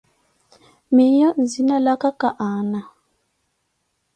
[0.95, 2.81] Miiyo nzina laka ka Ana.